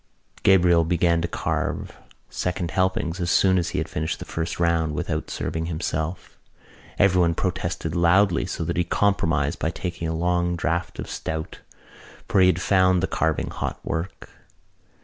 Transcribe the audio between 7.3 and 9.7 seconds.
protested loudly so that he compromised by